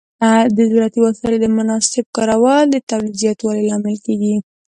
د 0.55 0.57
زراعتي 0.69 0.99
وسایلو 1.01 1.47
مناسب 1.59 2.05
کارول 2.17 2.63
د 2.69 2.75
تولید 2.89 3.15
زیاتوالي 3.23 3.63
لامل 3.69 3.97
کېږي. 4.05 4.35